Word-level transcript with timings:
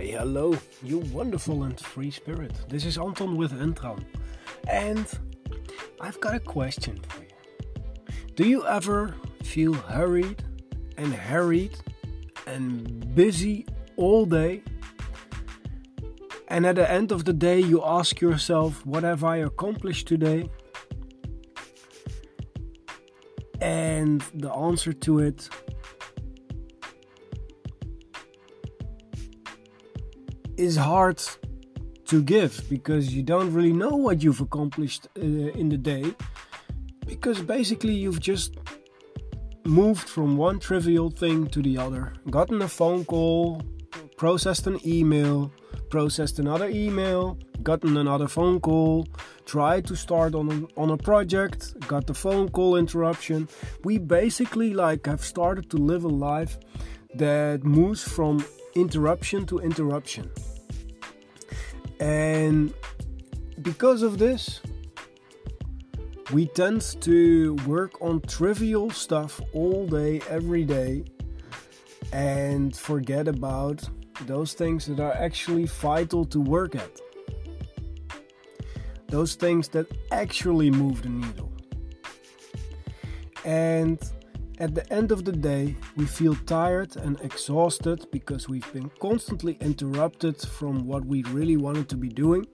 Hey, 0.00 0.12
hello, 0.12 0.56
you 0.82 1.00
wonderful 1.12 1.64
and 1.64 1.78
free 1.78 2.10
spirit. 2.10 2.54
This 2.70 2.86
is 2.86 2.96
Anton 2.96 3.36
with 3.36 3.52
Entran. 3.52 4.02
And 4.66 5.06
I've 6.00 6.18
got 6.22 6.34
a 6.34 6.40
question 6.40 6.98
for 7.06 7.20
you. 7.20 7.28
Do 8.34 8.48
you 8.48 8.66
ever 8.66 9.14
feel 9.42 9.74
hurried 9.74 10.42
and 10.96 11.12
harried 11.12 11.76
and 12.46 13.14
busy 13.14 13.66
all 13.98 14.24
day? 14.24 14.62
And 16.48 16.64
at 16.64 16.76
the 16.76 16.90
end 16.90 17.12
of 17.12 17.26
the 17.26 17.34
day, 17.34 17.60
you 17.60 17.84
ask 17.84 18.22
yourself, 18.22 18.86
What 18.86 19.02
have 19.02 19.22
I 19.22 19.36
accomplished 19.36 20.08
today? 20.08 20.48
And 23.60 24.22
the 24.32 24.50
answer 24.50 24.94
to 24.94 25.18
it 25.18 25.50
is 30.60 30.76
hard 30.76 31.18
to 32.04 32.22
give 32.22 32.52
because 32.68 33.14
you 33.14 33.22
don't 33.22 33.52
really 33.52 33.72
know 33.72 33.96
what 33.96 34.22
you've 34.22 34.40
accomplished 34.40 35.08
uh, 35.16 35.22
in 35.60 35.68
the 35.70 35.78
day 35.78 36.04
because 37.06 37.40
basically 37.40 37.94
you've 37.94 38.20
just 38.20 38.54
moved 39.64 40.08
from 40.08 40.36
one 40.36 40.58
trivial 40.58 41.08
thing 41.10 41.46
to 41.46 41.62
the 41.62 41.78
other 41.78 42.12
gotten 42.30 42.60
a 42.60 42.68
phone 42.68 43.04
call 43.04 43.62
processed 44.18 44.66
an 44.66 44.78
email 44.86 45.50
processed 45.88 46.38
another 46.38 46.68
email 46.68 47.38
gotten 47.62 47.96
another 47.96 48.28
phone 48.28 48.60
call 48.60 49.06
tried 49.46 49.84
to 49.86 49.96
start 49.96 50.34
on 50.34 50.46
a, 50.50 50.80
on 50.80 50.90
a 50.90 50.96
project 50.96 51.74
got 51.88 52.06
the 52.06 52.14
phone 52.14 52.48
call 52.48 52.76
interruption. 52.76 53.48
We 53.82 53.98
basically 53.98 54.74
like 54.74 55.06
have 55.06 55.24
started 55.24 55.68
to 55.70 55.76
live 55.76 56.04
a 56.04 56.14
life 56.30 56.56
that 57.14 57.64
moves 57.64 58.02
from 58.02 58.44
interruption 58.74 59.46
to 59.46 59.58
interruption 59.58 60.30
and 62.00 62.72
because 63.60 64.02
of 64.02 64.18
this, 64.18 64.60
we 66.32 66.46
tend 66.46 66.80
to 67.02 67.54
work 67.66 68.00
on 68.00 68.22
trivial 68.22 68.90
stuff 68.90 69.40
all 69.52 69.86
day, 69.86 70.22
every 70.28 70.64
day, 70.64 71.04
and 72.12 72.74
forget 72.74 73.28
about 73.28 73.86
those 74.26 74.54
things 74.54 74.86
that 74.86 74.98
are 74.98 75.12
actually 75.12 75.66
vital 75.66 76.24
to 76.24 76.40
work 76.40 76.74
at. 76.74 77.00
Those 79.08 79.34
things 79.34 79.68
that 79.68 79.86
actually 80.10 80.70
move 80.70 81.02
the 81.02 81.08
needle. 81.10 81.52
And 83.44 83.98
at 84.60 84.74
the 84.74 84.92
end 84.92 85.10
of 85.10 85.24
the 85.24 85.32
day, 85.32 85.74
we 85.96 86.04
feel 86.04 86.36
tired 86.44 86.94
and 86.96 87.18
exhausted 87.22 88.06
because 88.12 88.46
we've 88.46 88.70
been 88.74 88.90
constantly 89.00 89.56
interrupted 89.60 90.38
from 90.38 90.86
what 90.86 91.02
we 91.06 91.22
really 91.24 91.56
wanted 91.56 91.88
to 91.88 91.96
be 91.96 92.10
doing. 92.10 92.46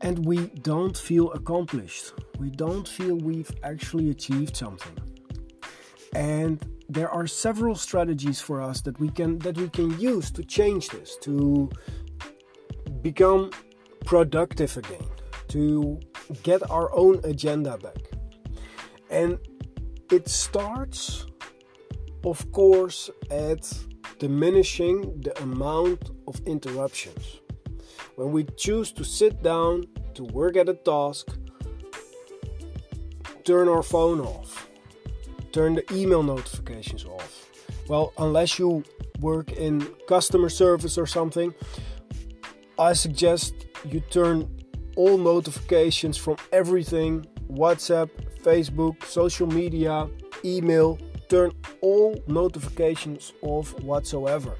And 0.00 0.26
we 0.26 0.48
don't 0.62 0.98
feel 0.98 1.30
accomplished. 1.32 2.12
We 2.38 2.50
don't 2.50 2.86
feel 2.86 3.14
we've 3.16 3.50
actually 3.62 4.10
achieved 4.10 4.56
something. 4.56 4.98
And 6.16 6.66
there 6.88 7.08
are 7.08 7.28
several 7.28 7.76
strategies 7.76 8.40
for 8.40 8.60
us 8.60 8.80
that 8.82 8.98
we 8.98 9.08
can 9.08 9.38
that 9.38 9.56
we 9.56 9.68
can 9.68 9.98
use 10.00 10.32
to 10.32 10.44
change 10.44 10.88
this, 10.90 11.16
to 11.22 11.70
become 13.02 13.50
productive 14.04 14.76
again, 14.76 15.06
to 15.48 16.00
get 16.42 16.68
our 16.70 16.94
own 16.94 17.20
agenda 17.24 17.78
back. 17.78 18.10
And 19.10 19.38
it 20.10 20.28
starts, 20.28 21.26
of 22.24 22.50
course, 22.52 23.10
at 23.30 23.72
diminishing 24.18 25.20
the 25.20 25.40
amount 25.42 26.10
of 26.26 26.40
interruptions. 26.46 27.40
When 28.16 28.32
we 28.32 28.44
choose 28.56 28.92
to 28.92 29.04
sit 29.04 29.42
down 29.42 29.84
to 30.14 30.24
work 30.24 30.56
at 30.56 30.68
a 30.68 30.74
task, 30.74 31.28
turn 33.44 33.68
our 33.68 33.82
phone 33.82 34.20
off, 34.20 34.68
turn 35.52 35.74
the 35.74 35.84
email 35.92 36.22
notifications 36.22 37.04
off. 37.04 37.48
Well, 37.88 38.12
unless 38.18 38.58
you 38.58 38.84
work 39.20 39.52
in 39.52 39.86
customer 40.08 40.48
service 40.48 40.96
or 40.96 41.06
something, 41.06 41.54
I 42.78 42.94
suggest 42.94 43.54
you 43.84 44.00
turn 44.00 44.63
all 44.96 45.18
notifications 45.18 46.16
from 46.16 46.36
everything 46.52 47.26
WhatsApp, 47.50 48.10
Facebook, 48.42 49.04
social 49.04 49.46
media, 49.46 50.08
email. 50.44 50.98
Turn 51.28 51.52
all 51.80 52.22
notifications 52.26 53.32
off 53.42 53.78
whatsoever. 53.80 54.56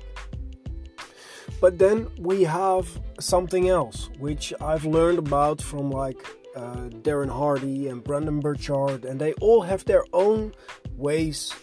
But 1.60 1.78
then 1.78 2.08
we 2.18 2.42
have 2.44 2.88
something 3.20 3.68
else, 3.68 4.10
which 4.18 4.52
I've 4.60 4.84
learned 4.84 5.18
about 5.18 5.60
from 5.60 5.90
like 5.90 6.24
uh, 6.56 6.88
Darren 7.02 7.30
Hardy 7.30 7.88
and 7.88 8.02
Brendon 8.02 8.40
Burchard, 8.40 9.04
and 9.04 9.20
they 9.20 9.34
all 9.34 9.62
have 9.62 9.84
their 9.84 10.04
own 10.12 10.52
ways 10.96 11.54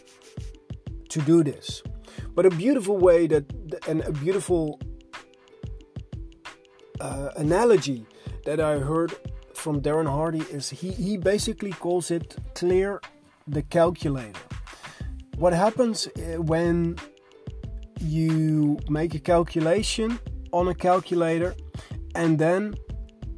to 1.10 1.22
do 1.22 1.44
this. 1.44 1.82
But 2.36 2.46
a 2.46 2.50
beautiful 2.50 2.98
way 2.98 3.28
that, 3.28 3.46
and 3.88 4.02
a 4.02 4.12
beautiful 4.12 4.80
uh, 7.00 7.30
analogy 7.36 8.06
that 8.46 8.60
I 8.60 8.80
heard 8.80 9.14
from 9.54 9.82
Darren 9.82 10.10
Hardy 10.10 10.42
is 10.52 10.70
he, 10.70 10.92
he 10.92 11.18
basically 11.18 11.72
calls 11.72 12.12
it 12.12 12.36
clear 12.56 13.02
the 13.48 13.62
calculator. 13.62 14.40
What 15.38 15.54
happens 15.54 16.08
eh, 16.18 16.38
when 16.38 16.98
you 18.00 18.80
make 18.90 19.14
a 19.14 19.20
calculation 19.20 20.20
on 20.52 20.68
a 20.68 20.76
calculator 20.76 21.56
and 22.16 22.40
then 22.40 22.76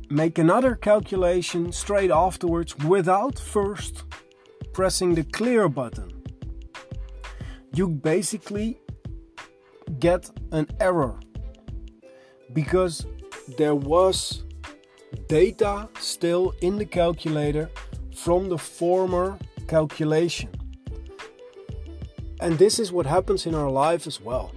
make 0.09 0.37
another 0.37 0.75
calculation 0.75 1.71
straight 1.71 2.11
afterwards 2.11 2.77
without 2.79 3.37
first 3.39 4.03
pressing 4.73 5.15
the 5.15 5.23
clear 5.23 5.67
button? 5.67 6.23
You 7.73 7.87
basically 7.87 8.79
get 9.99 10.29
an 10.51 10.67
error 10.79 11.19
because 12.53 13.05
there 13.57 13.75
was 13.75 14.43
data 15.27 15.89
still 15.99 16.53
in 16.61 16.77
the 16.77 16.85
calculator 16.85 17.69
from 18.15 18.49
the 18.49 18.57
former 18.57 19.37
calculation. 19.67 20.49
And 22.39 22.57
this 22.57 22.79
is 22.79 22.91
what 22.91 23.05
happens 23.05 23.45
in 23.45 23.55
our 23.55 23.69
life 23.69 24.05
as 24.05 24.19
well. 24.19 24.51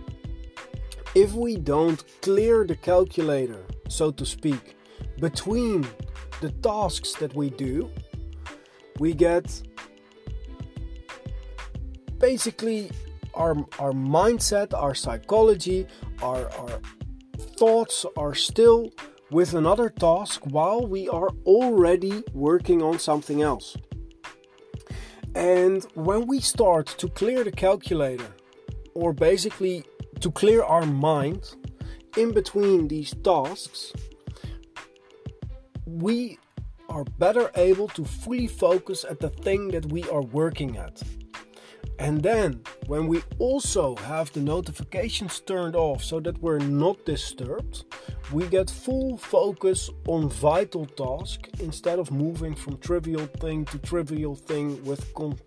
If 1.14 1.32
we 1.32 1.56
don't 1.56 2.02
clear 2.20 2.66
the 2.66 2.76
calculator, 2.76 3.64
so 3.88 4.10
to 4.10 4.26
speak, 4.26 4.76
between 5.20 5.86
the 6.40 6.50
tasks 6.62 7.14
that 7.14 7.34
we 7.34 7.50
do, 7.50 7.90
we 8.98 9.14
get 9.14 9.62
basically 12.18 12.90
our, 13.34 13.56
our 13.78 13.92
mindset, 13.92 14.74
our 14.74 14.94
psychology, 14.94 15.86
our, 16.22 16.50
our 16.58 16.80
thoughts 17.56 18.04
are 18.16 18.34
still 18.34 18.90
with 19.30 19.54
another 19.54 19.88
task 19.90 20.42
while 20.44 20.86
we 20.86 21.08
are 21.08 21.30
already 21.44 22.22
working 22.32 22.82
on 22.82 22.98
something 22.98 23.42
else. 23.42 23.76
And 25.34 25.84
when 25.94 26.26
we 26.26 26.40
start 26.40 26.86
to 26.98 27.08
clear 27.08 27.44
the 27.44 27.52
calculator, 27.52 28.32
or 28.94 29.12
basically 29.12 29.84
to 30.20 30.30
clear 30.30 30.62
our 30.62 30.86
mind 30.86 31.56
in 32.16 32.32
between 32.32 32.88
these 32.88 33.14
tasks, 33.22 33.92
we 35.84 36.38
are 36.88 37.04
better 37.18 37.50
able 37.56 37.88
to 37.88 38.04
fully 38.04 38.46
focus 38.46 39.04
at 39.04 39.20
the 39.20 39.28
thing 39.28 39.68
that 39.68 39.86
we 39.86 40.04
are 40.04 40.22
working 40.22 40.76
at. 40.76 41.02
And 41.98 42.22
then, 42.22 42.62
when 42.86 43.06
we 43.06 43.22
also 43.38 43.96
have 43.96 44.32
the 44.32 44.40
notifications 44.40 45.40
turned 45.40 45.74
off 45.74 46.02
so 46.04 46.20
that 46.20 46.40
we're 46.42 46.58
not 46.58 47.04
disturbed, 47.06 47.84
we 48.32 48.46
get 48.46 48.70
full 48.70 49.16
focus 49.16 49.90
on 50.08 50.28
vital 50.28 50.86
task 50.86 51.48
instead 51.60 51.98
of 51.98 52.10
moving 52.10 52.54
from 52.54 52.78
trivial 52.78 53.26
thing 53.40 53.64
to 53.66 53.78
trivial 53.78 54.34
thing 54.34 54.82
with 54.84 55.12
con- 55.14 55.38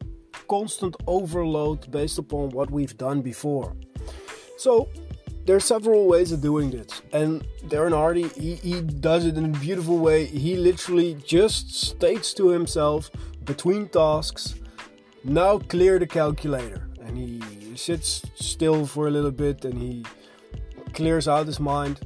constant 0.47 0.95
overload 1.07 1.91
based 1.91 2.17
upon 2.17 2.49
what 2.51 2.71
we've 2.71 2.97
done 2.97 3.21
before. 3.21 3.75
So, 4.57 4.89
there 5.45 5.55
are 5.55 5.59
several 5.59 6.07
ways 6.07 6.31
of 6.31 6.41
doing 6.41 6.69
this, 6.69 7.01
and 7.11 7.43
Darren 7.67 7.93
Hardy 7.93 8.27
he, 8.29 8.55
he 8.55 8.81
does 8.81 9.25
it 9.25 9.35
in 9.37 9.45
a 9.45 9.59
beautiful 9.59 9.97
way. 9.97 10.25
He 10.25 10.55
literally 10.55 11.15
just 11.25 11.73
states 11.73 12.33
to 12.35 12.49
himself 12.49 13.09
between 13.45 13.89
tasks 13.89 14.55
now 15.23 15.57
clear 15.57 15.99
the 15.99 16.07
calculator. 16.07 16.87
And 17.01 17.17
he 17.17 17.41
sits 17.75 18.21
still 18.35 18.85
for 18.85 19.07
a 19.07 19.11
little 19.11 19.31
bit 19.31 19.65
and 19.65 19.77
he 19.77 20.05
clears 20.93 21.27
out 21.27 21.47
his 21.47 21.59
mind. 21.59 21.99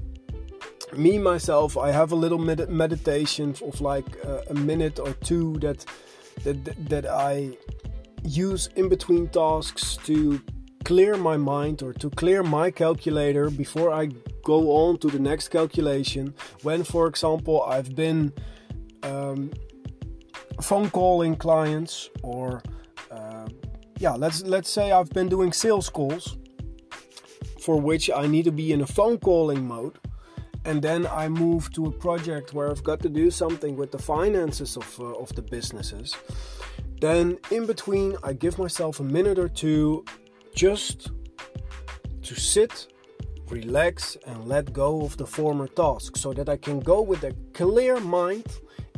Me, 0.97 1.17
myself, 1.17 1.77
I 1.77 1.91
have 1.91 2.11
a 2.11 2.15
little 2.15 2.37
med- 2.37 2.69
meditation 2.69 3.55
of 3.61 3.81
like 3.81 4.05
uh, 4.25 4.41
a 4.49 4.53
minute 4.53 4.99
or 4.99 5.13
two 5.13 5.57
that, 5.59 5.85
that, 6.43 6.89
that 6.89 7.05
I 7.05 7.57
use 8.23 8.69
in 8.75 8.89
between 8.89 9.27
tasks 9.29 9.97
to 10.05 10.41
clear 10.83 11.15
my 11.17 11.37
mind 11.37 11.81
or 11.81 11.93
to 11.93 12.09
clear 12.09 12.43
my 12.43 12.71
calculator 12.71 13.49
before 13.49 13.91
I 13.91 14.09
go 14.43 14.71
on 14.71 14.97
to 14.99 15.07
the 15.07 15.19
next 15.19 15.49
calculation. 15.49 16.33
When, 16.61 16.83
for 16.83 17.07
example, 17.07 17.63
I've 17.63 17.95
been 17.95 18.33
um, 19.03 19.51
phone 20.61 20.89
calling 20.89 21.35
clients 21.35 22.09
or 22.21 22.61
uh, 23.11 23.47
yeah, 23.99 24.13
let's 24.13 24.43
let's 24.43 24.69
say 24.69 24.91
I've 24.91 25.09
been 25.09 25.29
doing 25.29 25.53
sales 25.53 25.89
calls 25.89 26.37
for 27.61 27.79
which 27.79 28.09
I 28.11 28.27
need 28.27 28.43
to 28.45 28.51
be 28.51 28.73
in 28.73 28.81
a 28.81 28.87
phone 28.87 29.17
calling 29.17 29.65
mode 29.65 29.97
and 30.65 30.81
then 30.81 31.07
I 31.07 31.27
move 31.27 31.71
to 31.73 31.85
a 31.87 31.91
project 31.91 32.53
where 32.53 32.69
I've 32.69 32.83
got 32.83 32.99
to 33.01 33.09
do 33.09 33.29
something 33.29 33.75
with 33.75 33.91
the 33.91 33.99
finances 33.99 34.77
of, 34.77 34.99
uh, 34.99 35.05
of 35.23 35.35
the 35.35 35.41
businesses, 35.41 36.15
then 37.01 37.37
in 37.51 37.65
between 37.65 38.15
I 38.23 38.33
give 38.33 38.57
myself 38.57 38.99
a 38.99 39.03
minute 39.03 39.37
or 39.37 39.49
two 39.49 40.05
just 40.55 41.11
to 42.21 42.35
sit, 42.35 42.87
relax, 43.49 44.15
and 44.25 44.45
let 44.47 44.71
go 44.71 45.01
of 45.01 45.17
the 45.17 45.27
former 45.27 45.67
task 45.67 46.15
so 46.15 46.33
that 46.33 46.47
I 46.47 46.57
can 46.57 46.79
go 46.79 47.01
with 47.01 47.23
a 47.23 47.33
clear 47.53 47.99
mind 47.99 48.45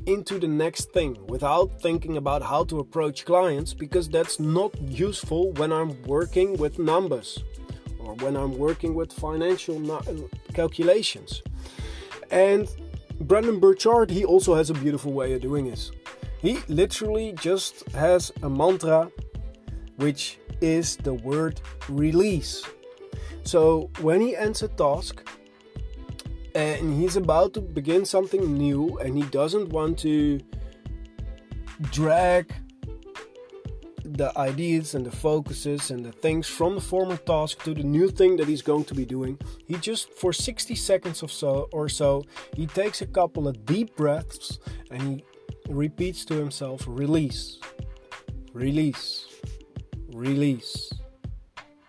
into 0.06 0.38
the 0.38 0.48
next 0.48 0.92
thing 0.92 1.18
without 1.28 1.82
thinking 1.82 2.18
about 2.18 2.44
how 2.44 2.64
to 2.66 2.80
approach 2.80 3.26
clients 3.26 3.74
because 3.74 4.08
that's 4.08 4.40
not 4.40 4.80
useful 4.80 5.52
when 5.54 5.72
I'm 5.72 6.00
working 6.04 6.58
with 6.58 6.78
numbers 6.78 7.44
or 8.06 8.14
when 8.16 8.36
I'm 8.36 8.58
working 8.58 8.94
with 8.94 9.12
financial 9.12 9.92
uh, 9.92 10.02
calculations. 10.54 11.42
And 12.32 12.68
Brendon 13.20 13.60
Burchard, 13.60 14.10
he 14.10 14.24
also 14.26 14.56
has 14.56 14.70
a 14.70 14.74
beautiful 14.74 15.12
way 15.14 15.34
of 15.34 15.42
doing 15.42 15.70
this. 15.70 15.92
He 16.40 16.60
literally 16.68 17.34
just 17.34 17.90
has 17.92 18.32
a 18.44 18.50
mantra 18.50 19.12
which 19.98 20.38
is 20.62 20.98
the 20.98 21.14
word 21.14 21.62
release. 21.90 22.64
So 23.44 23.90
when 24.02 24.22
he 24.22 24.36
ends 24.36 24.62
a 24.64 24.68
task 24.68 25.28
and 26.54 27.00
he's 27.00 27.16
about 27.16 27.54
to 27.54 27.62
begin 27.62 28.06
something 28.06 28.58
new 28.58 28.98
and 29.00 29.18
he 29.18 29.24
doesn't 29.24 29.70
want 29.70 30.00
to 30.00 30.40
drag 31.92 32.54
the 34.18 34.38
ideas 34.38 34.96
and 34.96 35.06
the 35.06 35.12
focuses 35.12 35.92
and 35.92 36.06
the 36.06 36.12
things 36.12 36.48
from 36.48 36.76
the 36.76 36.82
former 36.82 37.18
task 37.18 37.64
to 37.64 37.74
the 37.74 37.84
new 37.84 38.10
thing 38.10 38.38
that 38.38 38.48
he's 38.48 38.62
going 38.62 38.86
to 38.86 38.96
be 38.96 39.06
doing. 39.06 39.38
He 39.68 39.76
just 39.76 40.14
for 40.14 40.32
60 40.32 40.76
seconds 40.76 41.22
or 41.22 41.30
so 41.30 41.70
or 41.72 41.90
so, 41.90 42.24
he 42.56 42.66
takes 42.68 43.02
a 43.02 43.08
couple 43.08 43.48
of 43.48 43.66
deep 43.66 43.96
breaths 43.96 44.60
and 44.92 45.02
he 45.02 45.24
repeats 45.70 46.26
to 46.26 46.36
himself 46.36 46.84
release. 46.88 47.60
Release. 48.54 49.28
Release. 50.14 50.92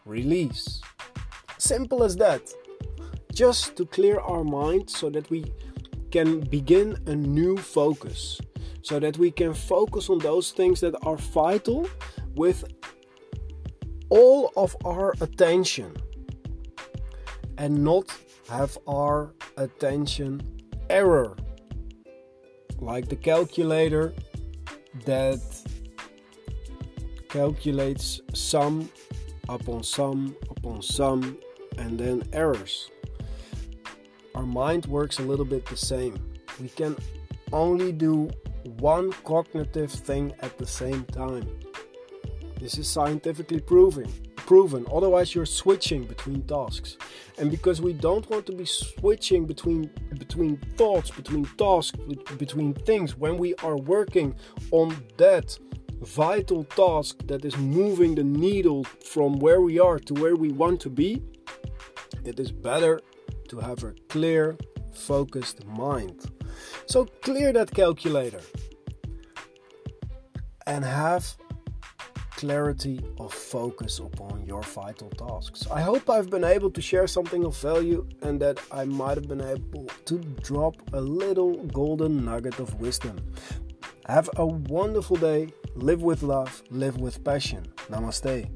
Release. 0.04 0.80
Simple 1.58 2.02
as 2.02 2.16
that. 2.16 2.42
Just 3.32 3.76
to 3.76 3.86
clear 3.86 4.18
our 4.20 4.44
mind 4.44 4.90
so 4.90 5.10
that 5.10 5.28
we 5.30 5.52
can 6.10 6.40
begin 6.40 6.96
a 7.06 7.14
new 7.14 7.56
focus 7.56 8.40
so 8.86 9.00
that 9.00 9.18
we 9.18 9.32
can 9.32 9.52
focus 9.52 10.08
on 10.08 10.18
those 10.18 10.52
things 10.52 10.80
that 10.80 10.94
are 11.02 11.16
vital 11.16 11.88
with 12.36 12.64
all 14.08 14.52
of 14.56 14.76
our 14.84 15.14
attention 15.20 15.96
and 17.58 17.82
not 17.82 18.04
have 18.48 18.78
our 18.86 19.34
attention 19.56 20.40
error 20.90 21.36
like 22.78 23.08
the 23.08 23.16
calculator 23.16 24.14
that 25.04 25.40
calculates 27.28 28.20
sum 28.34 28.88
upon 29.48 29.82
sum 29.82 30.36
upon 30.50 30.80
sum 30.80 31.38
and 31.78 31.98
then 31.98 32.22
errors 32.32 32.90
our 34.34 34.46
mind 34.46 34.86
works 34.86 35.18
a 35.18 35.22
little 35.22 35.44
bit 35.44 35.66
the 35.66 35.76
same 35.76 36.14
we 36.60 36.68
can 36.68 36.94
only 37.52 37.92
do 37.92 38.30
one 38.78 39.12
cognitive 39.24 39.90
thing 39.90 40.32
at 40.40 40.58
the 40.58 40.66
same 40.66 41.04
time. 41.04 41.48
This 42.66 42.78
is 42.78 42.88
scientifically 42.88 43.60
proven. 43.60 44.12
Proven. 44.34 44.86
Otherwise, 44.92 45.36
you're 45.36 45.46
switching 45.46 46.02
between 46.04 46.42
tasks, 46.48 46.96
and 47.38 47.48
because 47.48 47.80
we 47.80 47.92
don't 47.92 48.28
want 48.28 48.44
to 48.46 48.52
be 48.52 48.64
switching 48.64 49.46
between 49.46 49.88
between 50.18 50.56
thoughts, 50.76 51.12
between 51.12 51.44
tasks, 51.56 51.96
between 52.36 52.74
things 52.74 53.16
when 53.16 53.36
we 53.36 53.54
are 53.62 53.76
working 53.76 54.34
on 54.72 54.96
that 55.16 55.56
vital 56.00 56.64
task 56.64 57.24
that 57.28 57.44
is 57.44 57.56
moving 57.56 58.16
the 58.16 58.24
needle 58.24 58.82
from 59.12 59.38
where 59.38 59.60
we 59.60 59.78
are 59.78 60.00
to 60.00 60.14
where 60.14 60.34
we 60.34 60.50
want 60.50 60.80
to 60.80 60.90
be, 60.90 61.22
it 62.24 62.40
is 62.40 62.50
better 62.50 63.00
to 63.46 63.60
have 63.60 63.84
a 63.84 63.94
clear, 64.08 64.56
focused 64.92 65.64
mind. 65.66 66.18
So 66.86 67.04
clear 67.22 67.52
that 67.52 67.70
calculator 67.70 68.40
and 70.66 70.84
have 70.84 71.36
clarity 72.36 73.00
of 73.18 73.32
focus 73.32 73.98
upon 73.98 74.44
your 74.46 74.62
vital 74.62 75.10
tasks. 75.10 75.66
I 75.70 75.80
hope 75.80 76.08
I've 76.08 76.30
been 76.30 76.44
able 76.44 76.70
to 76.70 76.82
share 76.82 77.06
something 77.06 77.44
of 77.44 77.56
value 77.56 78.06
and 78.22 78.40
that 78.40 78.60
I 78.70 78.84
might 78.84 79.16
have 79.16 79.28
been 79.28 79.40
able 79.40 79.86
to 80.04 80.18
drop 80.42 80.76
a 80.92 81.00
little 81.00 81.56
golden 81.68 82.24
nugget 82.24 82.58
of 82.58 82.78
wisdom. 82.80 83.16
Have 84.06 84.30
a 84.36 84.46
wonderful 84.46 85.16
day. 85.16 85.48
Live 85.74 86.02
with 86.02 86.22
love, 86.22 86.62
live 86.70 86.98
with 86.98 87.24
passion. 87.24 87.66
Namaste. 87.90 88.48